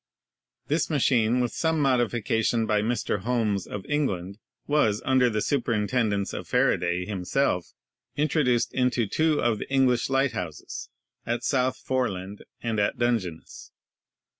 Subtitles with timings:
[0.65, 3.19] This machine, with some modifications by Mr.
[3.19, 7.73] Holmes, of England, was, under the superintendence of Faraday; i 9 2 ELECTRICITY himself,
[8.17, 10.89] introduced into two of the English lighthouses,
[11.27, 13.69] at South Foreland and at Dungeness.